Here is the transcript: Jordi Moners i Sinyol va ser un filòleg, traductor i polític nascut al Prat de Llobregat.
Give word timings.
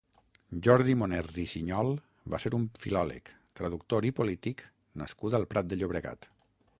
Jordi 0.67 0.93
Moners 1.01 1.35
i 1.43 1.45
Sinyol 1.51 1.91
va 2.35 2.39
ser 2.45 2.51
un 2.59 2.65
filòleg, 2.85 3.31
traductor 3.61 4.07
i 4.11 4.13
polític 4.21 4.65
nascut 5.03 5.39
al 5.41 5.47
Prat 5.53 5.71
de 5.73 5.79
Llobregat. 5.81 6.29